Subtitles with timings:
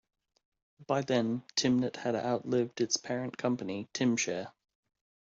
[0.87, 4.51] By then, Tymnet had outlived its parent company, Tymshare.